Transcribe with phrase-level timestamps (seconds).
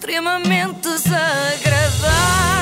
[0.00, 2.59] extremamente desagradável.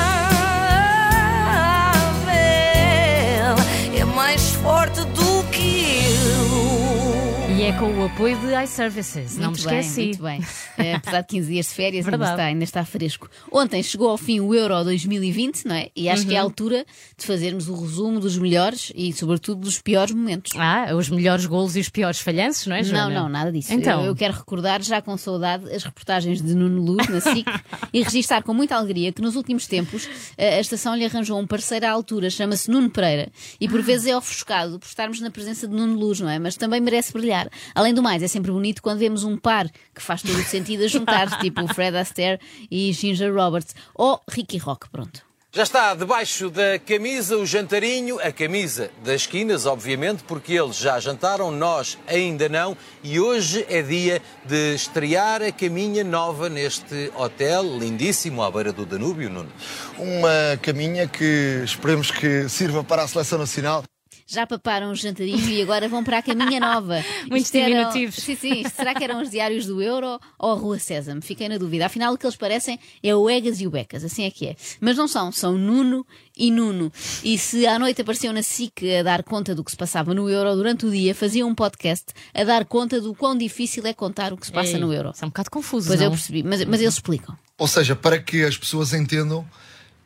[7.69, 10.05] É com o apoio de iServices, não me esqueci.
[10.05, 10.41] muito bem.
[10.75, 13.29] Eh, apesar de 15 dias de férias, ainda está, ainda está fresco.
[13.51, 15.89] Ontem chegou ao fim o Euro 2020, não é?
[15.95, 16.47] E acho que é a Uhum.
[16.47, 16.83] altura
[17.15, 20.53] de fazermos o resumo dos melhores e, sobretudo, dos piores momentos.
[20.57, 23.09] Ah, os melhores golos e os piores falhanços, não é, Não, Joana?
[23.21, 23.71] não, nada disso.
[23.71, 24.01] Então.
[24.01, 27.45] Eu, eu quero recordar, já com saudade, as reportagens de Nuno Luz na SIC
[27.93, 31.45] e registar com muita alegria que nos últimos tempos eh, a estação lhe arranjou um
[31.45, 33.29] parceiro à altura, chama-se Nuno Pereira,
[33.61, 36.39] e por vezes é ofuscado por estarmos na presença de Nuno Luz, não é?
[36.39, 37.47] Mas também merece brilhar.
[37.73, 40.83] Além do mais, é sempre bonito quando vemos um par que faz todo o sentido
[40.83, 45.29] a juntar, tipo o Fred Astaire e Ginger Roberts, ou Ricky Rock, pronto.
[45.51, 50.99] Já está debaixo da camisa o jantarinho, a camisa das esquinas, obviamente, porque eles já
[50.99, 57.63] jantaram, nós ainda não, e hoje é dia de estrear a caminha nova neste hotel
[57.63, 59.51] lindíssimo à beira do Danúbio, Nuno.
[59.97, 63.83] Uma caminha que esperemos que sirva para a seleção nacional.
[64.25, 67.03] Já paparam o jantarinho e agora vão para a caminha nova.
[67.29, 68.15] Muito Isto eram- diminutivos.
[68.15, 68.61] Sim, sim.
[68.61, 71.21] Isto Será que eram os diários do Euro ou a Rua Sésamo?
[71.21, 71.85] Fiquei na dúvida.
[71.85, 74.03] Afinal, o que eles parecem é o Egas e o Becas.
[74.03, 74.55] Assim é que é.
[74.79, 75.31] Mas não são.
[75.31, 76.05] São Nuno
[76.37, 76.91] e Nuno.
[77.23, 80.29] E se à noite apareciam na SIC a dar conta do que se passava no
[80.29, 84.31] Euro, durante o dia faziam um podcast a dar conta do quão difícil é contar
[84.31, 85.11] o que se passa Ei, no Euro.
[85.13, 86.07] Isso é um bocado confuso, Pois não?
[86.07, 86.43] eu percebi.
[86.43, 87.35] Mas, mas eles explicam.
[87.57, 89.45] Ou seja, para que as pessoas entendam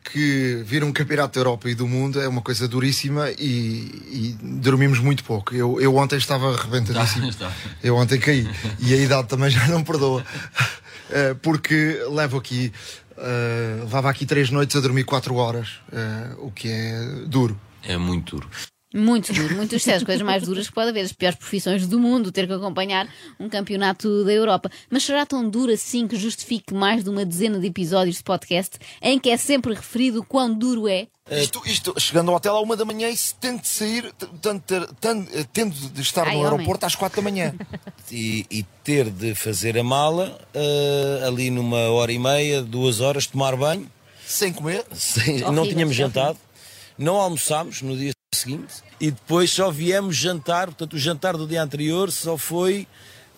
[0.04, 4.38] que vir um campeonato da Europa e do mundo é uma coisa duríssima e, e
[4.40, 5.54] dormimos muito pouco.
[5.54, 7.24] Eu, eu ontem estava arrebentadíssimo.
[7.82, 8.46] Eu ontem caí.
[8.78, 10.24] E a idade também já não perdoa.
[11.10, 12.72] Eh, Porque levo aqui,
[13.18, 17.60] eh, levava aqui três noites a dormir quatro horas, eh, o que é duro.
[17.82, 18.48] É muito duro.
[18.94, 21.98] Muito duro, muito sério, as coisas mais duras que pode haver, as piores profissões do
[21.98, 23.08] mundo, ter que acompanhar
[23.40, 24.70] um campeonato da Europa.
[24.88, 28.78] Mas será tão duro assim que justifique mais de uma dezena de episódios de podcast
[29.02, 31.08] em que é sempre referido o quão duro é?
[31.28, 34.74] Isto, isto, chegando ao hotel à uma da manhã e se tendo de sair, tanto
[34.74, 36.52] eh, tendo de estar Ai, no homem.
[36.52, 37.52] aeroporto às quatro da manhã.
[38.12, 43.26] e, e ter de fazer a mala eh, ali numa hora e meia, duas horas,
[43.26, 43.90] tomar banho.
[44.24, 44.84] Sem comer.
[44.92, 46.38] Sem- não tínhamos é jantado,
[46.96, 48.13] não almoçámos no dia
[48.44, 50.66] seguinte e depois só viemos jantar.
[50.66, 52.86] Portanto, o jantar do dia anterior só foi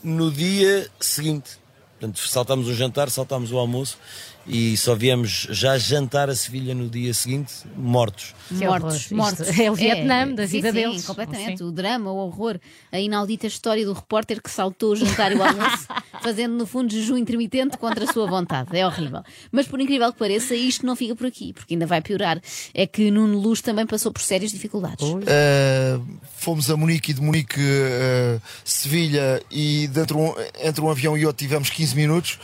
[0.03, 1.59] no dia seguinte.
[1.99, 3.99] Portanto, saltámos o jantar, saltámos o almoço
[4.47, 8.35] e só viemos já jantar a Sevilha no dia seguinte, mortos.
[8.49, 9.17] Que mortos, horror.
[9.17, 9.49] mortos.
[9.49, 11.05] Isto é o Vietnã da sim, vida sim, deles.
[11.05, 11.59] completamente.
[11.59, 11.65] Sim.
[11.65, 12.61] O drama, o horror,
[12.93, 15.87] a inaudita história do repórter que saltou o jantar e o almoço,
[16.27, 18.77] fazendo no fundo jejum intermitente contra a sua vontade.
[18.77, 19.23] É horrível.
[19.53, 22.41] Mas por incrível que pareça, isto não fica por aqui, porque ainda vai piorar.
[22.75, 25.07] É que Nuno Luz também passou por sérias dificuldades.
[25.09, 31.17] Uh, fomos a Munique e de Munique uh, Sevilha e dentro um- entre um avião
[31.17, 32.39] e outro tivemos 15 minutos.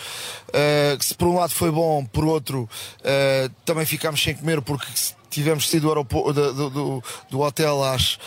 [0.48, 2.68] Uh, que se por um lado foi bom, por outro
[3.00, 4.86] uh, também ficámos sem comer porque
[5.30, 8.18] tivemos saído do, aeroporto, do, do- do- do hotel às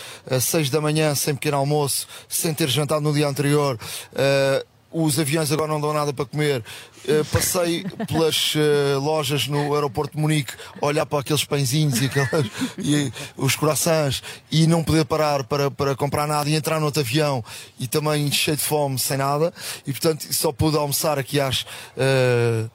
[0.41, 3.77] 6 da manhã sem pequeno almoço, sem ter jantado no dia anterior.
[4.11, 6.63] Uh, os aviões agora não dão nada para comer.
[7.03, 12.45] Uh, passei pelas uh, lojas no aeroporto de Munique olhar para aqueles pãezinhos e, aquelas,
[12.77, 17.01] e os corações e não poder parar para, para comprar nada e entrar no outro
[17.01, 17.43] avião
[17.77, 19.53] e também cheio de fome, sem nada.
[19.85, 22.71] E portanto só pude almoçar aqui às uh,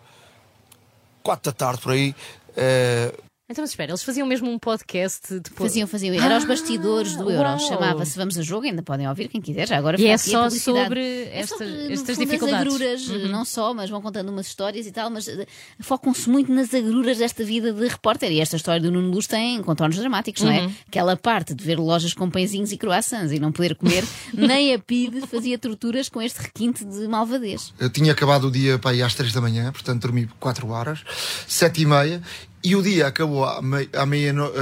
[1.23, 2.15] 4 da tarde por aí.
[2.51, 5.73] Uh, Então, mas espera, eles faziam mesmo um podcast depois.
[5.73, 6.15] Faziam, faziam.
[6.15, 7.59] Era os bastidores do Euro.
[7.59, 9.67] Chamava-se Vamos a Jogo, ainda podem ouvir quem quiser.
[9.67, 12.69] Já agora E é a só sobre É esta- sobre, no estas dificuldades.
[12.71, 12.87] Uhum.
[12.87, 15.47] As agruras, não só, mas vão contando umas histórias e tal, mas eh,
[15.81, 18.31] focam-se muito nas agruras desta vida de repórter.
[18.31, 20.61] E esta história do Nuno Luz tem contornos dramáticos, não é?
[20.61, 20.73] Uhum.
[20.87, 24.79] Aquela parte de ver lojas com pãezinhos e croissants e não poder comer, nem a
[24.79, 27.75] PID fazia torturas com este requinte de malvadez.
[27.81, 31.01] Eu tinha acabado o dia para ir às 3 da manhã, portanto dormi 4 horas,
[31.49, 32.23] 7 e meia,
[32.63, 34.55] e o dia acabou à, mei- à meia-noite,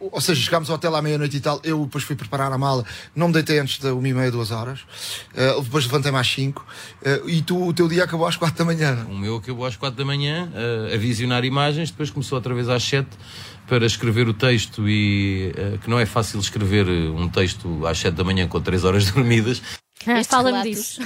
[0.00, 2.84] ou seja, chegámos ao hotel à meia-noite e tal, eu depois fui preparar a mala,
[3.14, 4.80] não me deitei antes da 1 e meia, 2 horas,
[5.34, 6.64] eh, depois levantei mais 5,
[7.26, 9.06] e tu, o teu dia acabou às 4 da manhã.
[9.10, 12.68] O meu acabou às quatro da manhã eh, a visionar imagens, depois começou outra vez
[12.68, 13.10] às sete
[13.66, 15.52] para escrever o texto e
[15.82, 19.60] que não é fácil escrever um texto às sete da manhã com três horas dormidas.
[20.06, 21.00] Ah, Estes Fala-me relatos- disso.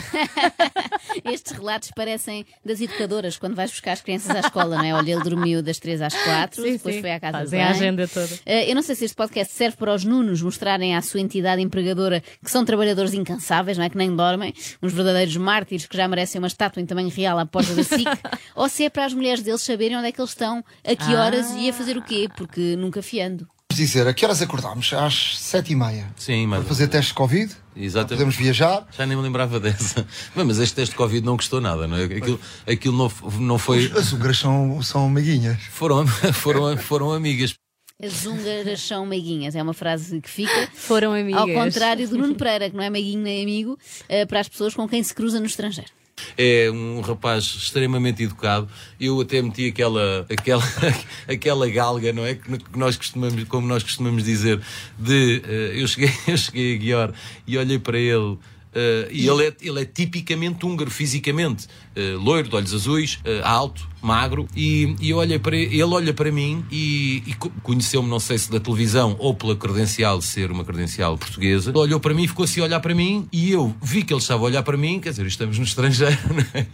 [1.25, 4.94] Estes relatos parecem das educadoras quando vais buscar as crianças à escola, não é?
[4.94, 7.00] Olha, ele dormiu das 3 às 4, Sim, depois sim.
[7.00, 7.77] foi à casa de Fazem a banho.
[7.77, 8.29] agenda toda.
[8.47, 11.62] Eh, eu não sei se este podcast serve para os Nunos mostrarem à sua entidade
[11.62, 13.91] empregadora que são trabalhadores incansáveis, não é?
[13.91, 17.47] Que nem dormem, uns verdadeiros mártires que já merecem uma estátua em tamanho real à
[17.47, 18.06] porta da SIC,
[18.55, 21.15] ou se é para as mulheres deles saberem onde é que eles estão, a que
[21.15, 23.47] horas e a fazer o quê, porque nunca fiando.
[23.74, 24.92] Dizer, a que horas acordámos?
[24.92, 26.12] Às sete e meia.
[26.16, 26.60] Sim, mas.
[26.60, 27.54] Para fazer teste de Covid.
[27.76, 28.10] Exatamente.
[28.10, 28.86] Podemos viajar.
[28.96, 30.06] Já nem me lembrava dessa.
[30.34, 32.04] Mas este teste de Covid não custou nada, não é?
[32.04, 33.90] Aquilo, aquilo não, não foi.
[33.96, 35.58] As húngaras são, são amiguinhas.
[35.70, 37.54] Foram, foram, foram amigas.
[38.02, 40.69] As húngaras são meiguinhas, é uma frase que fica.
[40.74, 41.40] Foram amigas.
[41.40, 43.78] Ao contrário do Nuno Pereira, que não é meiguinho nem amigo,
[44.08, 45.90] eh, para as pessoas com quem se cruza no estrangeiro.
[46.37, 48.69] É um rapaz extremamente educado.
[49.00, 50.62] Eu até meti aquela, aquela,
[51.29, 52.35] aquela galga, não é?
[52.35, 54.61] Que nós costumamos, como nós costumamos dizer,
[54.99, 57.14] de eh, eu, cheguei, eu cheguei a Guior
[57.47, 58.38] e olhei para ele.
[58.74, 61.66] Eh, e ele é, ele é tipicamente húngaro, fisicamente.
[61.94, 64.48] eh, loiro, de olhos azuis, eh, alto, magro.
[64.56, 68.50] E, e olhei para ele, olha para mim e, e co- conheceu-me, não sei se
[68.50, 71.70] da televisão ou pela credencial de ser uma credencial portuguesa.
[71.70, 74.20] Ele olhou para mim, ficou assim a olhar para mim e eu vi que ele
[74.20, 76.66] estava a olhar para mim, quer dizer, estamos no estrangeiro, não é?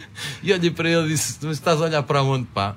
[0.43, 2.77] E olhei para ele e disse: "Tu Estás a olhar para onde, pá?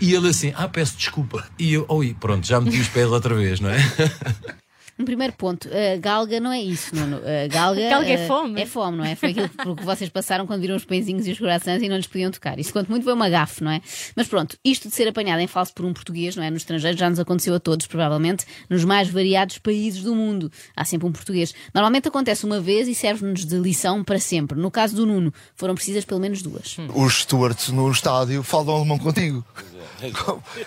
[0.00, 1.44] E ele assim, ah, peço desculpa.
[1.58, 3.78] E eu, oi, pronto, já meti os pés outra vez, não é?
[4.98, 7.18] Um primeiro ponto, a galga não é isso, Nuno.
[7.18, 8.60] A galga, Galga é eh, fome.
[8.60, 9.14] É fome, não é?
[9.14, 11.96] Foi aquilo por que vocês passaram quando viram os pãezinhos e os corações e não
[11.96, 12.58] lhes podiam tocar.
[12.58, 13.80] Isso, quanto muito, foi uma gafe, não é?
[14.16, 16.50] Mas pronto, isto de ser apanhado em falso por um português, não é?
[16.50, 20.50] No estrangeiro já nos aconteceu a todos, provavelmente, nos mais variados países do mundo.
[20.74, 21.54] Há sempre um português.
[21.72, 24.58] Normalmente acontece uma vez e serve-nos de lição para sempre.
[24.58, 26.76] No caso do Nuno, foram precisas pelo menos duas.
[26.94, 29.44] Os stewards no estádio falam alemão contigo.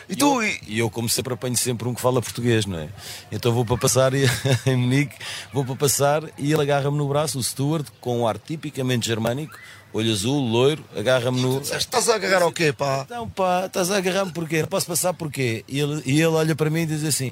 [0.10, 2.90] E tu, e- E eu, como sempre, apanho sempre um que fala português, não é?
[3.32, 4.26] Então vou para passar e,
[4.66, 5.16] em Munique,
[5.54, 9.58] vou para passar e ele agarra-me no braço, o steward, com um ar tipicamente germânico,
[9.94, 11.62] olho azul, loiro, agarra-me no.
[11.62, 13.04] estás a agarrar ao quê, pá?
[13.06, 14.62] Então, pá, estás a agarrar-me porquê?
[14.62, 15.64] Não posso passar porquê?
[15.68, 17.32] E ele, e ele olha para mim e diz assim: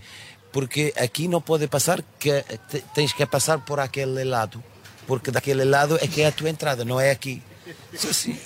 [0.52, 4.64] porque aqui não pode passar, que te- tens que passar por aquele lado.
[5.06, 7.42] Porque daquele lado é que é a tua entrada, não é aqui.
[7.92, 8.38] Diz assim: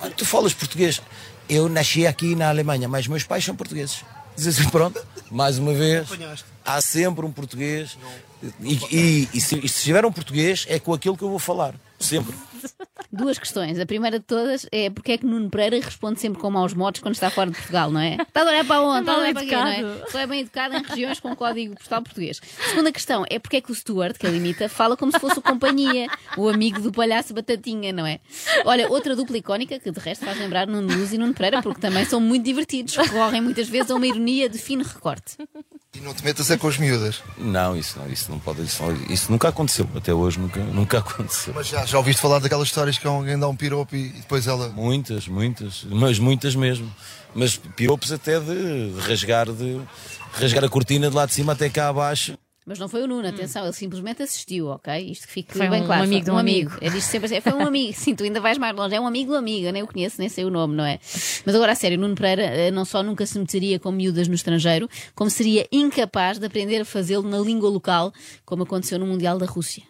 [0.00, 1.00] "Ah, tu falas português?
[1.50, 4.04] Eu nasci aqui na Alemanha, mas meus pais são portugueses.
[4.36, 5.00] Diz assim: pronto,
[5.30, 6.08] mais uma vez,
[6.64, 7.98] há sempre um português.
[8.62, 11.38] E, e- e se, e se tiver um português, é com aquilo que eu vou
[11.38, 11.74] falar.
[11.98, 12.34] Sempre.
[13.20, 13.78] Duas questões.
[13.78, 17.00] A primeira de todas é porque é que Nuno Pereira responde sempre com maus modos
[17.00, 18.16] quando está fora de Portugal, não é?
[18.20, 19.00] Estás a olhar para onde?
[19.00, 20.06] Estás a olhar para quê, não é?
[20.08, 22.40] Só é bem educado em regiões com código postal português.
[22.68, 25.38] Segunda questão é porque é que o Stuart, que ele imita, fala como se fosse
[25.38, 28.20] o companhia, o amigo do palhaço Batatinha, não é?
[28.64, 31.80] Olha, outra dupla icónica que de resto faz lembrar Nuno Luz e Nuno Pereira, porque
[31.80, 35.36] também são muito divertidos, recorrem muitas vezes a uma ironia de fino recorte.
[35.92, 37.20] E não te metas é com as miúdas.
[37.36, 38.62] Não, isso não, isso não pode.
[38.62, 39.88] Isso, não- isso nunca aconteceu.
[39.96, 41.52] Até hoje nunca, nunca aconteceu.
[41.52, 44.68] Mas já, já ouviste falar daquelas histórias que alguém dá um piropo e depois ela.
[44.68, 46.88] Muitas, muitas, mas muitas mesmo.
[47.34, 49.80] Mas piropos até de rasgar, de
[50.32, 52.34] rasgar a cortina de lá de cima até cá abaixo.
[52.66, 54.94] Mas não foi o Nuno, atenção, ele simplesmente assistiu, ok?
[55.10, 56.04] Isto que fique Foi bem um claro.
[56.04, 56.70] amigo de um amigo.
[56.80, 57.92] Eu disse sempre assim, foi um amigo.
[57.98, 58.94] Sim, tu ainda vais mais longe.
[58.94, 61.00] É um amigo do amigo, eu nem o conheço, nem sei o nome, não é?
[61.44, 64.34] Mas agora, a sério, Nuno Pereira eh, não só nunca se meteria com miúdas no
[64.34, 68.12] estrangeiro, como seria incapaz de aprender a fazê-lo na língua local,
[68.44, 69.82] como aconteceu no Mundial da Rússia.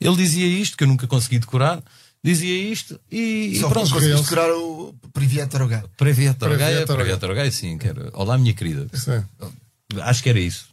[0.00, 1.82] Ele dizia isto, que eu nunca consegui decorar,
[2.24, 3.90] dizia isto e, e Só pronto.
[3.90, 5.84] conseguiste decorar o Priviet Tarogá.
[5.96, 6.86] Previator Previator Gaia, Gaia.
[6.86, 8.10] Previator Gaia, sim, que era.
[8.14, 8.86] Olá, minha querida.
[8.94, 9.22] Sim.
[10.02, 10.68] Acho que era isso.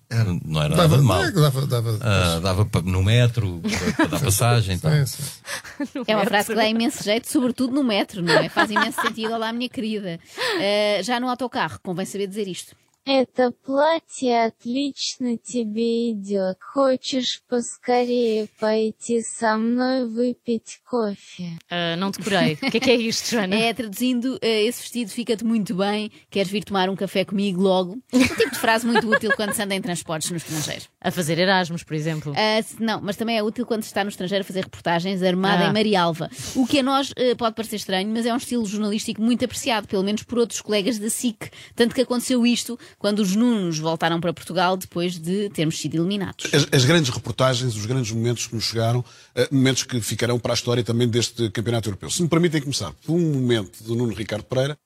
[0.46, 1.24] Não era nada Dava, de mal.
[1.24, 3.62] é, dava, dava, Ah, dava pa- no metro,
[3.96, 4.76] para, dar passagem.
[4.76, 4.92] Então.
[5.06, 5.24] sim,
[5.86, 6.04] sim.
[6.08, 8.50] É uma frase que dá imenso jeito, sobretudo no metro, não é?
[8.50, 9.34] Faz imenso sentido.
[9.34, 10.20] Olá, minha querida.
[10.60, 12.76] Eh, já no autocarro, convém saber dizer isto.
[13.11, 16.59] Это платье отлично тебе идет.
[16.61, 21.59] Хочешь поскорее пойти со мной выпить кофе?
[21.71, 22.59] Ah, não decorei.
[22.63, 23.55] O que é que é isto, Joana?
[23.57, 27.97] É, traduzindo, eh, esse vestido fica-te muito bem, queres vir tomar um café comigo logo?
[28.13, 30.85] Um tipo de frase muito útil quando se anda em transportes no estrangeiro.
[31.01, 32.35] A fazer Erasmus, por exemplo.
[32.37, 35.23] Ah, se- não, mas também é útil quando se está no estrangeiro a fazer reportagens
[35.23, 35.71] armada Ah.
[35.71, 36.29] em Marialva.
[36.55, 39.89] O que a nós eh, pode parecer estranho, mas é um estilo jornalístico muito apreciado,
[39.89, 41.51] pelo menos por outros colegas da SIC.
[41.75, 46.46] Tanto que aconteceu isto quando os Nunos voltaram para Portugal depois de termos sido eliminados.
[46.54, 49.04] As, as grandes reportagens, os grandes momentos que nos chegaram,
[49.36, 52.10] eh, momentos que ficarão para a história também deste Campeonato Europeu.
[52.10, 54.78] Se me permitem começar por um momento do Nuno Ricardo Pereira,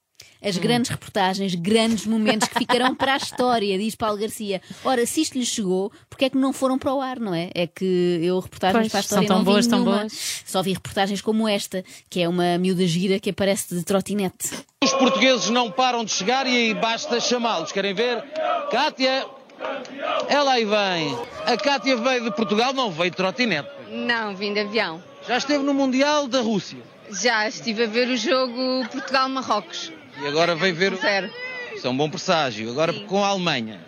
[0.44, 4.62] As grandes reportagens, grandes momentos que ficarão para a história, diz Paulo Garcia.
[4.84, 7.50] Ora, se isto lhes chegou, porque é que não foram para o ar, não é?
[7.56, 9.98] É que eu reportagens Pois, para a são história tão não vi boas, tão nenhuma.
[10.00, 10.44] boas.
[10.46, 14.50] Só vi reportagens como esta, que é uma miúda gira que aparece de trotinete.
[14.84, 17.72] Os portugueses não param de chegar e aí basta chamá-los.
[17.72, 18.24] Querem ver?
[18.72, 19.26] Cátia,
[20.30, 21.18] ela aí vem.
[21.46, 23.70] A Cátia veio de Portugal, não veio de trotinete.
[23.90, 25.02] Não, vim de avião.
[25.28, 26.78] Já esteve no Mundial da Rússia.
[27.10, 29.92] Já estive a ver o jogo Portugal-Marrocos.
[30.22, 30.94] E agora veio ver.
[30.94, 31.30] o- Zero.
[31.76, 32.70] Isso é um bom presságio.
[32.72, 33.80] Agora com a Alemanha.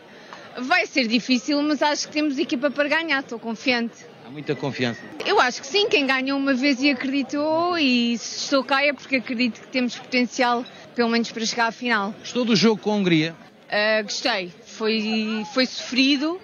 [0.59, 3.95] Vai ser difícil, mas acho que temos equipa para ganhar, estou confiante.
[4.25, 4.99] Há muita confiança.
[5.25, 8.93] Eu acho que sim, quem ganhou uma vez e acreditou, e se estou cá é
[8.93, 10.63] porque acredito que temos potencial,
[10.95, 12.13] pelo menos para chegar à final.
[12.19, 13.35] Gostou do jogo com a Hungria?
[13.71, 14.51] Ah, gostei.
[14.65, 16.39] foi, foi sofrido.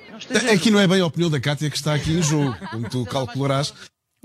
[0.54, 3.04] Aqui não é bem a opinião da Cátia que está aqui em jogo, como tu
[3.06, 3.74] calcularás.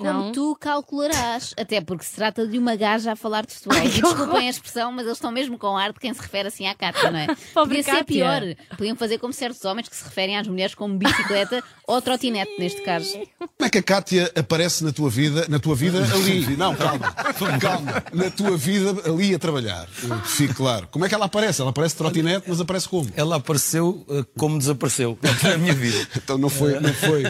[0.00, 0.32] Como Não.
[0.32, 1.52] tu calcularás.
[1.56, 3.78] Até porque se trata de uma gaja a falar de futebol.
[3.84, 6.66] E Desculpem a expressão, mas eles estão mesmo com ar de quem se refere assim
[6.66, 7.26] à Cátia, não é?
[7.54, 8.42] Pobre Podia ser pior.
[8.76, 12.80] Podiam fazer como certos homens que se referem às mulheres como bicicleta ou trotinete, neste
[12.82, 13.12] caso.
[13.38, 16.56] Como é que a Cátia aparece na tua vida, na tua vida ali?
[16.56, 17.12] Não, calma,
[17.60, 18.02] calma.
[18.12, 19.86] Na tua vida ali a trabalhar.
[20.24, 20.88] Fique claro.
[20.90, 21.60] Como é que ela aparece?
[21.60, 23.10] Ela aparece trotinete, mas aparece como?
[23.14, 26.06] Ela apareceu eh, como desapareceu na minha vida.
[26.16, 27.24] Então não foi, não foi.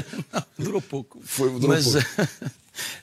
[0.58, 1.18] Durou pouco.
[1.24, 2.50] Foi- durou Mas pouco.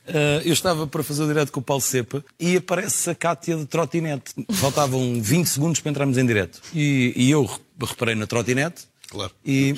[0.07, 3.55] Eh, eu estava para fazer o direto com o Paulo Cepa e aparece a Cátia
[3.57, 4.33] de trotinete.
[4.53, 6.61] Faltavam 20 segundos para entrarmos em direto.
[6.73, 8.83] E, e eu re- reparei na trotinete.
[9.09, 9.31] Claro.
[9.45, 9.73] E,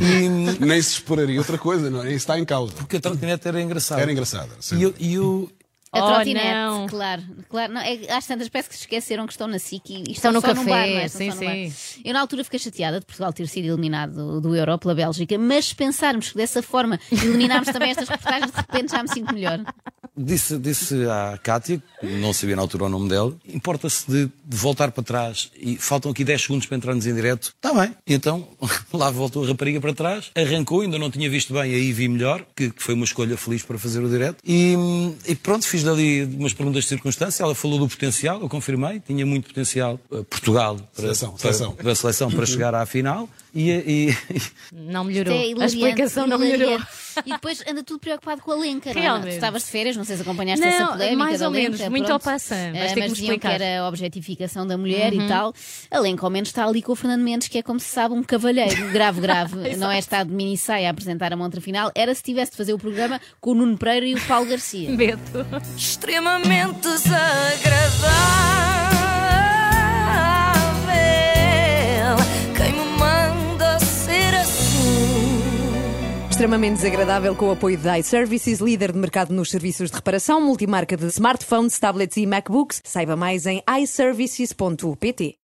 [0.00, 2.06] e- Nem se esperaria outra coisa, não é?
[2.08, 2.72] Isso está em causa.
[2.72, 4.00] porque a trotinete era engraçada.
[4.00, 4.48] Era engraçada.
[4.72, 5.50] E eu, e eu-
[5.94, 6.86] A Oh, trotinete, não.
[6.86, 7.22] claro.
[7.50, 10.12] claro não, é, às tantas parece que se esqueceram que estão na SIC e, e
[10.12, 11.04] Estão estão no só café, num bar, é?
[11.04, 11.70] Estão sim, num bar.
[11.70, 12.02] sim.
[12.04, 15.36] Eu na altura fiquei chateada de Portugal ter sido eliminado do, do Euro pela Bélgica,
[15.38, 19.34] mas se pensarmos que dessa forma eliminarmos também estas reportagens, de repente já me sinto
[19.34, 19.60] melhor.
[20.16, 24.90] Disse, disse à Cátia, não sabia na altura o nome dela, importa-se de, de voltar
[24.92, 27.54] para trás e faltam aqui 10 segundos para entrarmos em direto.
[27.56, 27.94] Está bem.
[28.06, 28.46] E então
[28.92, 32.44] lá voltou a rapariga para trás, arrancou, ainda não tinha visto bem, aí vi melhor,
[32.56, 34.38] que, que foi uma escolha feliz para fazer o direto.
[34.44, 34.74] E,
[35.26, 39.24] e pronto, fiz dali umas perguntas de circunstância, ela falou do potencial, eu confirmei, tinha
[39.24, 41.72] muito potencial eh, Portugal para, Seleção, para, seleção.
[41.74, 43.28] para a seleção para chegar à final.
[43.54, 44.16] E, e-
[44.72, 45.34] Não melhorou.
[45.34, 46.80] É a explicação não melhorou.
[47.26, 49.02] E depois anda tudo preocupado com a Lenca, não é?
[49.04, 49.28] Realmente.
[49.28, 51.78] Tu estavas de férias, não sei se acompanhaste Não, essa polémica mais da ou menos,
[51.78, 52.12] Lenca, muito pronto.
[52.22, 53.48] ao vais Eh, ter que mas diziam que explicar.
[53.48, 53.54] Uhum.
[53.66, 55.52] era a objetificação da mulher e tal.
[55.90, 58.14] A Lenca ao menos está ali com o Fernando Mendes, que é como se sabe
[58.14, 59.76] um cavalheiro, grave, grave.
[59.76, 62.56] não é estar de mini saia a apresentar a montra final, era se tivesse de
[62.56, 64.90] fazer o programa com o Nuno Pereira e o Paulo Garcia.
[64.90, 65.20] Medo.
[65.76, 68.61] extremamente desagradável.
[76.42, 80.96] Extremamente desagradável com o apoio da iServices, líder de mercado nos serviços de reparação, multimarca
[80.96, 82.82] de smartphones, tablets e MacBooks.
[82.82, 85.36] Saiba mais em iServices.pt.